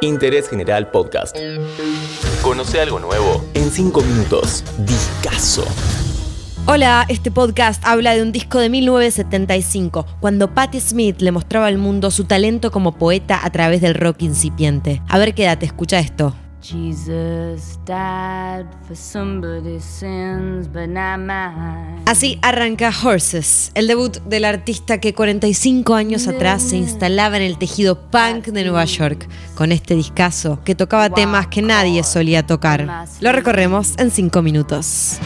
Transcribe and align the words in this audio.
Interés 0.00 0.48
General 0.48 0.90
Podcast. 0.90 1.36
Conoce 2.42 2.80
algo 2.80 2.98
nuevo 2.98 3.44
en 3.54 3.70
5 3.70 4.02
minutos. 4.02 4.64
Discaso. 4.78 5.64
Hola, 6.66 7.04
este 7.08 7.30
podcast 7.30 7.84
habla 7.84 8.14
de 8.14 8.22
un 8.22 8.32
disco 8.32 8.58
de 8.58 8.68
1975, 8.68 10.06
cuando 10.20 10.54
Patti 10.54 10.80
Smith 10.80 11.20
le 11.20 11.32
mostraba 11.32 11.66
al 11.66 11.78
mundo 11.78 12.10
su 12.10 12.24
talento 12.24 12.70
como 12.70 12.92
poeta 12.92 13.40
a 13.44 13.50
través 13.50 13.80
del 13.80 13.94
rock 13.94 14.22
incipiente. 14.22 15.02
A 15.08 15.18
ver, 15.18 15.34
quédate, 15.34 15.66
escucha 15.66 15.98
esto. 15.98 16.34
Así 22.06 22.38
arranca 22.40 22.92
Horses, 23.02 23.72
el 23.74 23.88
debut 23.88 24.18
del 24.24 24.44
artista 24.44 24.98
que 24.98 25.12
45 25.12 25.94
años 25.94 26.28
atrás 26.28 26.62
se 26.62 26.76
instalaba 26.76 27.36
en 27.36 27.42
el 27.42 27.58
tejido 27.58 28.00
punk 28.10 28.46
de 28.46 28.62
Nueva 28.62 28.84
York, 28.84 29.28
con 29.56 29.72
este 29.72 29.94
discazo 29.94 30.62
que 30.64 30.74
tocaba 30.74 31.10
temas 31.10 31.48
que 31.48 31.62
nadie 31.62 32.04
solía 32.04 32.46
tocar. 32.46 33.06
Lo 33.20 33.32
recorremos 33.32 33.94
en 33.98 34.10
5 34.10 34.42
minutos. 34.42 35.18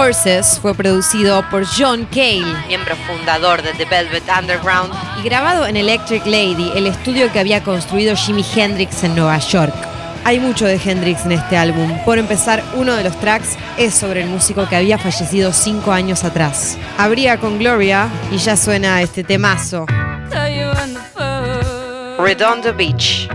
Horses 0.00 0.58
fue 0.62 0.74
producido 0.74 1.44
por 1.50 1.66
John 1.66 2.06
Cale, 2.10 2.56
miembro 2.68 2.96
fundador 3.06 3.60
de 3.60 3.74
The 3.74 3.84
Velvet 3.84 4.22
Underground, 4.34 4.94
y 5.20 5.22
grabado 5.24 5.66
en 5.66 5.76
Electric 5.76 6.24
Lady, 6.24 6.72
el 6.74 6.86
estudio 6.86 7.30
que 7.30 7.38
había 7.38 7.62
construido 7.62 8.16
Jimi 8.16 8.42
Hendrix 8.42 9.04
en 9.04 9.14
Nueva 9.14 9.36
York. 9.40 9.74
Hay 10.24 10.40
mucho 10.40 10.64
de 10.64 10.80
Hendrix 10.82 11.26
en 11.26 11.32
este 11.32 11.58
álbum. 11.58 11.98
Por 12.06 12.16
empezar, 12.16 12.64
uno 12.76 12.94
de 12.94 13.04
los 13.04 13.20
tracks 13.20 13.58
es 13.76 13.92
sobre 13.92 14.22
el 14.22 14.30
músico 14.30 14.66
que 14.66 14.76
había 14.76 14.96
fallecido 14.96 15.52
cinco 15.52 15.92
años 15.92 16.24
atrás. 16.24 16.78
Abría 16.96 17.36
con 17.36 17.58
Gloria 17.58 18.08
y 18.32 18.38
ya 18.38 18.56
suena 18.56 19.02
este 19.02 19.22
temazo. 19.22 19.84
Redondo 22.18 22.72
Beach. 22.74 23.28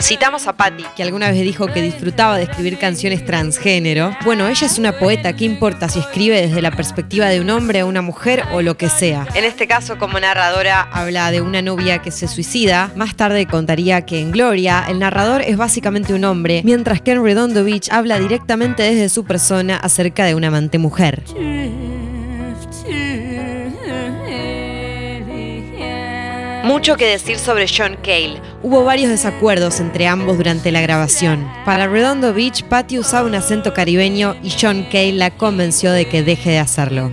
Citamos 0.00 0.46
a 0.46 0.56
Patty, 0.56 0.84
que 0.96 1.02
alguna 1.02 1.30
vez 1.30 1.40
dijo 1.40 1.66
que 1.66 1.80
disfrutaba 1.80 2.36
de 2.36 2.44
escribir 2.44 2.78
canciones 2.78 3.24
transgénero. 3.24 4.14
Bueno, 4.24 4.48
ella 4.48 4.66
es 4.66 4.78
una 4.78 4.98
poeta, 4.98 5.34
¿qué 5.34 5.44
importa 5.44 5.88
si 5.88 5.98
escribe 5.98 6.40
desde 6.40 6.60
la 6.60 6.70
perspectiva 6.70 7.28
de 7.28 7.40
un 7.40 7.48
hombre, 7.48 7.84
una 7.84 8.02
mujer 8.02 8.44
o 8.52 8.60
lo 8.60 8.76
que 8.76 8.90
sea? 8.90 9.26
En 9.34 9.44
este 9.44 9.66
caso, 9.66 9.98
como 9.98 10.20
narradora, 10.20 10.82
habla 10.92 11.30
de 11.30 11.40
una 11.40 11.62
novia 11.62 12.02
que 12.02 12.10
se 12.10 12.28
suicida. 12.28 12.90
Más 12.96 13.16
tarde 13.16 13.46
contaría 13.46 14.04
que 14.04 14.20
en 14.20 14.30
Gloria, 14.30 14.84
el 14.88 14.98
narrador 14.98 15.40
es 15.42 15.56
básicamente 15.56 16.12
un 16.12 16.24
hombre, 16.24 16.62
mientras 16.64 17.00
que 17.00 17.12
en 17.12 17.24
Redondo 17.24 17.64
Beach 17.64 17.90
habla 17.90 18.18
directamente 18.18 18.82
desde 18.82 19.08
su 19.08 19.24
persona 19.24 19.76
acerca 19.76 20.26
de 20.26 20.34
una 20.34 20.48
amante 20.48 20.78
mujer. 20.78 21.22
Mucho 26.64 26.96
que 26.96 27.04
decir 27.04 27.38
sobre 27.38 27.66
John 27.68 27.98
Cale. 28.02 28.40
Hubo 28.62 28.84
varios 28.84 29.10
desacuerdos 29.10 29.80
entre 29.80 30.06
ambos 30.06 30.38
durante 30.38 30.72
la 30.72 30.80
grabación. 30.80 31.46
Para 31.66 31.88
Redondo 31.88 32.32
Beach, 32.32 32.64
Patty 32.64 32.98
usaba 32.98 33.28
un 33.28 33.34
acento 33.34 33.74
caribeño 33.74 34.34
y 34.42 34.50
John 34.50 34.86
Cale 34.90 35.12
la 35.12 35.30
convenció 35.30 35.92
de 35.92 36.06
que 36.06 36.22
deje 36.22 36.52
de 36.52 36.60
hacerlo. 36.60 37.10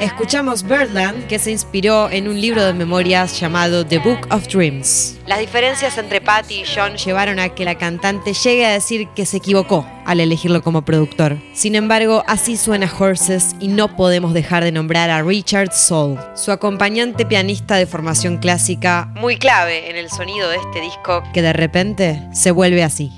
Escuchamos 0.00 0.64
Birdland, 0.64 1.26
que 1.28 1.38
se 1.38 1.52
inspiró 1.52 2.10
en 2.10 2.26
un 2.26 2.40
libro 2.40 2.64
de 2.64 2.74
memorias 2.74 3.38
llamado 3.38 3.86
The 3.86 3.98
Book 3.98 4.26
of 4.30 4.48
Dreams. 4.48 5.18
Las 5.26 5.38
diferencias 5.38 5.96
entre 5.98 6.20
Patty 6.20 6.62
y 6.62 6.64
John 6.64 6.96
llevaron 6.96 7.38
a 7.38 7.50
que 7.50 7.64
la 7.64 7.76
cantante 7.76 8.32
llegue 8.32 8.66
a 8.66 8.72
decir 8.72 9.08
que 9.14 9.24
se 9.24 9.36
equivocó 9.36 9.86
al 10.04 10.20
elegirlo 10.20 10.62
como 10.62 10.82
productor. 10.82 11.38
Sin 11.54 11.76
embargo, 11.76 12.24
así 12.26 12.56
suena 12.56 12.92
Horses 12.98 13.54
y 13.60 13.68
no 13.68 13.96
podemos 13.96 14.34
dejar 14.34 14.64
de 14.64 14.72
nombrar 14.72 15.10
a 15.10 15.22
Richard 15.22 15.72
Soul, 15.72 16.18
su 16.34 16.50
acompañante 16.50 17.24
pianista 17.24 17.76
de 17.76 17.86
formación 17.86 18.38
clásica, 18.38 19.10
muy 19.14 19.36
clave 19.36 19.90
en 19.90 19.96
el 19.96 20.10
sonido 20.10 20.48
de 20.48 20.56
este 20.56 20.80
disco 20.80 21.22
que 21.32 21.40
de 21.40 21.52
repente 21.52 22.20
se 22.32 22.50
vuelve 22.50 22.82
así. 22.82 23.12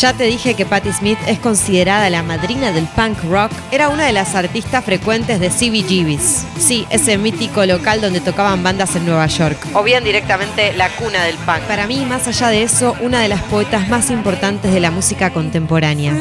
Ya 0.00 0.14
te 0.14 0.24
dije 0.24 0.54
que 0.54 0.64
Patti 0.64 0.90
Smith 0.94 1.18
es 1.26 1.38
considerada 1.40 2.08
la 2.08 2.22
madrina 2.22 2.72
del 2.72 2.86
punk 2.86 3.22
rock. 3.24 3.52
Era 3.70 3.90
una 3.90 4.06
de 4.06 4.14
las 4.14 4.34
artistas 4.34 4.82
frecuentes 4.82 5.38
de 5.40 5.50
CBGB's. 5.50 6.46
Sí, 6.58 6.86
ese 6.88 7.18
mítico 7.18 7.66
local 7.66 8.00
donde 8.00 8.22
tocaban 8.22 8.62
bandas 8.62 8.96
en 8.96 9.04
Nueva 9.04 9.26
York. 9.26 9.58
O 9.74 9.82
bien 9.82 10.02
directamente 10.02 10.72
la 10.72 10.88
cuna 10.88 11.22
del 11.24 11.36
punk. 11.36 11.60
Para 11.68 11.86
mí, 11.86 12.06
más 12.06 12.26
allá 12.26 12.48
de 12.48 12.62
eso, 12.62 12.96
una 13.02 13.20
de 13.20 13.28
las 13.28 13.42
poetas 13.42 13.90
más 13.90 14.10
importantes 14.10 14.72
de 14.72 14.80
la 14.80 14.90
música 14.90 15.34
contemporánea. 15.34 16.14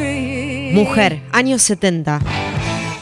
Mujer, 0.74 1.22
años 1.32 1.62
70 1.62 2.20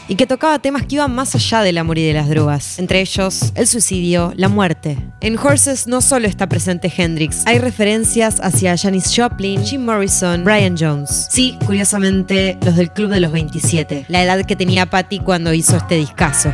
y 0.08 0.16
que 0.16 0.26
tocaba 0.26 0.58
temas 0.58 0.86
que 0.86 0.96
iban 0.96 1.14
más 1.14 1.34
allá 1.34 1.62
del 1.62 1.78
amor 1.78 1.98
y 1.98 2.06
de 2.06 2.14
las 2.14 2.28
drogas, 2.28 2.78
entre 2.78 3.00
ellos 3.00 3.52
el 3.54 3.66
suicidio, 3.66 4.32
la 4.36 4.48
muerte. 4.48 4.98
En 5.20 5.38
Horses 5.38 5.86
no 5.86 6.00
solo 6.00 6.26
está 6.26 6.48
presente 6.48 6.92
Hendrix, 6.94 7.46
hay 7.46 7.58
referencias 7.58 8.40
hacia 8.42 8.76
Janis 8.76 9.12
Joplin, 9.14 9.62
Jim 9.62 9.84
Morrison, 9.84 10.42
Brian 10.44 10.76
Jones. 10.78 11.28
Sí, 11.30 11.58
curiosamente, 11.66 12.58
los 12.64 12.76
del 12.76 12.90
Club 12.90 13.10
de 13.10 13.20
los 13.20 13.32
27, 13.32 14.06
la 14.08 14.22
edad 14.22 14.44
que 14.44 14.56
tenía 14.56 14.86
Patty 14.86 15.20
cuando 15.20 15.52
hizo 15.52 15.76
este 15.76 15.96
discazo. 15.96 16.52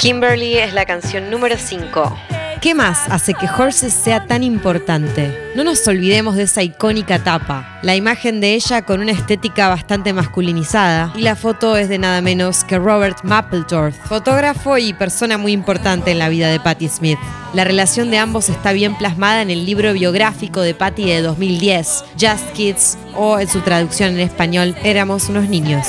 Kimberly 0.00 0.54
es 0.54 0.72
la 0.72 0.84
canción 0.84 1.30
número 1.30 1.56
5. 1.56 2.31
¿Qué 2.62 2.76
más 2.76 3.08
hace 3.08 3.34
que 3.34 3.46
Horses 3.46 3.92
sea 3.92 4.28
tan 4.28 4.44
importante? 4.44 5.36
No 5.56 5.64
nos 5.64 5.84
olvidemos 5.88 6.36
de 6.36 6.44
esa 6.44 6.62
icónica 6.62 7.18
tapa, 7.18 7.80
la 7.82 7.96
imagen 7.96 8.40
de 8.40 8.54
ella 8.54 8.82
con 8.82 9.00
una 9.00 9.10
estética 9.10 9.68
bastante 9.68 10.12
masculinizada, 10.12 11.12
y 11.16 11.22
la 11.22 11.34
foto 11.34 11.76
es 11.76 11.88
de 11.88 11.98
nada 11.98 12.20
menos 12.20 12.62
que 12.62 12.78
Robert 12.78 13.24
Mapplethorpe, 13.24 13.98
fotógrafo 14.06 14.78
y 14.78 14.92
persona 14.92 15.38
muy 15.38 15.50
importante 15.50 16.12
en 16.12 16.20
la 16.20 16.28
vida 16.28 16.50
de 16.50 16.60
Patti 16.60 16.88
Smith. 16.88 17.18
La 17.52 17.64
relación 17.64 18.12
de 18.12 18.18
ambos 18.18 18.48
está 18.48 18.70
bien 18.70 18.96
plasmada 18.96 19.42
en 19.42 19.50
el 19.50 19.66
libro 19.66 19.92
biográfico 19.92 20.60
de 20.60 20.74
Patti 20.74 21.10
de 21.10 21.20
2010, 21.20 22.04
Just 22.12 22.52
Kids, 22.52 22.96
o 23.16 23.40
en 23.40 23.48
su 23.48 23.60
traducción 23.62 24.10
en 24.10 24.20
español, 24.20 24.76
Éramos 24.84 25.28
unos 25.28 25.48
niños. 25.48 25.84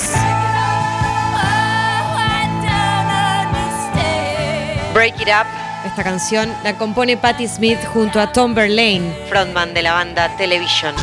Break 4.96 5.22
It 5.22 5.28
Up 5.28 5.63
esta 5.86 6.04
canción 6.04 6.54
la 6.64 6.78
compone 6.78 7.18
Patti 7.18 7.48
Smith 7.48 7.80
junto 7.94 8.20
a 8.20 8.32
Tom 8.32 8.54
Verlaine, 8.54 9.14
frontman 9.30 9.74
de 9.74 9.82
la 9.82 9.94
banda 9.94 10.36
Television. 10.38 10.96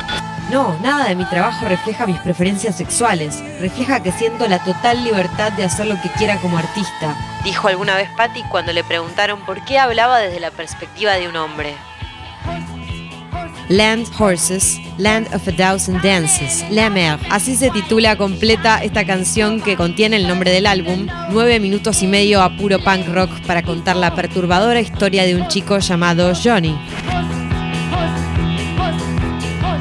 No, 0.50 0.76
nada 0.82 1.08
de 1.08 1.14
mi 1.14 1.24
trabajo 1.26 1.68
refleja 1.68 2.06
mis 2.06 2.18
preferencias 2.18 2.76
sexuales. 2.76 3.40
Refleja 3.60 4.02
que 4.02 4.10
siento 4.10 4.48
la 4.48 4.58
total 4.58 5.04
libertad 5.04 5.52
de 5.52 5.64
hacer 5.64 5.86
lo 5.86 6.00
que 6.02 6.08
quiera 6.10 6.38
como 6.38 6.58
artista, 6.58 7.14
dijo 7.44 7.69
alguna 7.69 7.96
vez 7.96 8.08
Patti 8.16 8.42
cuando 8.44 8.72
le 8.72 8.82
preguntaron 8.82 9.40
por 9.40 9.64
qué 9.64 9.78
hablaba 9.78 10.19
desde 10.19 10.40
la 10.40 10.50
perspectiva 10.50 11.12
de 11.14 11.28
un 11.28 11.36
hombre. 11.36 11.76
Land 13.70 14.08
Horses, 14.19 14.81
Land 14.98 15.32
of 15.32 15.47
a 15.47 15.53
Thousand 15.53 16.03
Dances, 16.03 16.64
La 16.70 16.91
Mer. 16.91 17.20
Así 17.31 17.54
se 17.54 17.70
titula 17.70 18.16
completa 18.16 18.82
esta 18.82 19.06
canción 19.06 19.60
que 19.60 19.76
contiene 19.76 20.16
el 20.16 20.26
nombre 20.26 20.50
del 20.50 20.66
álbum, 20.66 21.06
nueve 21.31 21.60
minutos 21.60 22.03
y 22.03 22.08
medio 22.08 22.42
a 22.42 22.56
puro 22.56 22.81
punk 22.81 23.06
rock 23.06 23.31
para 23.47 23.62
contar 23.62 23.94
la 23.94 24.12
perturbadora 24.16 24.81
historia 24.81 25.25
de 25.25 25.36
un 25.36 25.47
chico 25.47 25.78
llamado 25.78 26.32
Johnny. 26.34 26.76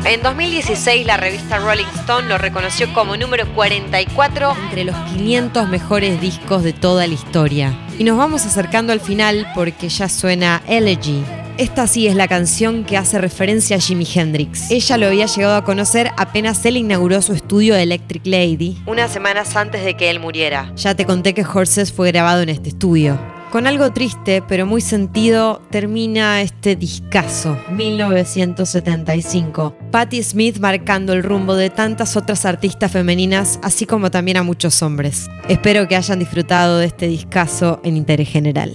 En 0.05 0.21
2016 0.21 1.07
la 1.07 1.17
revista 1.17 1.57
Rolling 1.57 1.85
Stone 1.95 2.27
lo 2.27 2.37
reconoció 2.37 2.93
como 2.93 3.17
número 3.17 3.51
44 3.55 4.55
entre 4.65 4.83
los 4.83 4.95
500 4.95 5.67
mejores 5.67 6.21
discos 6.21 6.61
de 6.61 6.73
toda 6.73 7.07
la 7.07 7.15
historia. 7.15 7.75
Y 7.97 8.03
nos 8.03 8.17
vamos 8.17 8.45
acercando 8.45 8.93
al 8.93 9.01
final 9.01 9.47
porque 9.55 9.89
ya 9.89 10.07
suena 10.09 10.61
Elegy, 10.67 11.23
esta 11.59 11.85
sí 11.87 12.07
es 12.07 12.15
la 12.15 12.29
canción 12.29 12.85
que 12.85 12.95
hace 12.95 13.19
referencia 13.19 13.75
a 13.75 13.81
Jimi 13.81 14.07
Hendrix. 14.15 14.71
Ella 14.71 14.95
lo 14.95 15.07
había 15.07 15.25
llegado 15.25 15.57
a 15.57 15.65
conocer 15.65 16.09
apenas 16.15 16.65
él 16.65 16.77
inauguró 16.77 17.21
su 17.21 17.33
estudio 17.33 17.75
de 17.75 17.83
Electric 17.83 18.25
Lady, 18.25 18.81
unas 18.85 19.11
semanas 19.11 19.57
antes 19.57 19.83
de 19.83 19.95
que 19.95 20.09
él 20.09 20.21
muriera. 20.21 20.71
Ya 20.77 20.95
te 20.95 21.05
conté 21.05 21.33
que 21.33 21.43
Horses 21.43 21.91
fue 21.91 22.13
grabado 22.13 22.43
en 22.43 22.49
este 22.49 22.69
estudio. 22.69 23.19
Con 23.51 23.67
algo 23.67 23.91
triste, 23.91 24.41
pero 24.47 24.65
muy 24.65 24.79
sentido, 24.79 25.61
termina 25.69 26.41
este 26.41 26.77
discazo, 26.77 27.57
1975. 27.71 29.75
Patti 29.91 30.23
Smith 30.23 30.59
marcando 30.59 31.11
el 31.11 31.23
rumbo 31.23 31.55
de 31.55 31.69
tantas 31.69 32.15
otras 32.15 32.45
artistas 32.45 32.89
femeninas, 32.91 33.59
así 33.63 33.85
como 33.85 34.11
también 34.11 34.37
a 34.37 34.43
muchos 34.43 34.81
hombres. 34.81 35.27
Espero 35.49 35.89
que 35.89 35.97
hayan 35.97 36.19
disfrutado 36.19 36.77
de 36.77 36.85
este 36.85 37.07
discazo 37.07 37.81
en 37.83 37.97
interés 37.97 38.29
general. 38.29 38.73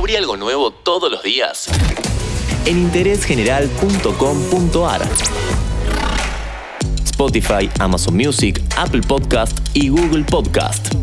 Descubrí 0.00 0.16
algo 0.16 0.38
nuevo 0.38 0.70
todos 0.70 1.12
los 1.12 1.22
días 1.22 1.68
en 2.64 2.78
interésgeneral.com.ar. 2.78 5.02
Spotify, 7.04 7.68
Amazon 7.78 8.16
Music, 8.16 8.62
Apple 8.78 9.02
Podcast 9.02 9.58
y 9.74 9.90
Google 9.90 10.24
Podcast. 10.24 10.94